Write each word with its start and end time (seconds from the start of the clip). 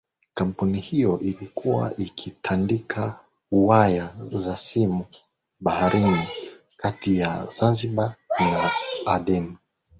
Kampuni 0.33 0.79
hiyo 0.79 1.19
ilikuwa 1.19 1.95
ikitandika 1.97 3.19
waya 3.51 4.13
za 4.31 4.57
simu 4.57 5.05
baharini 5.59 6.27
kati 6.77 7.19
ya 7.19 7.45
Zanzibar 7.59 8.15
na 8.39 8.71
Aden 9.05 9.57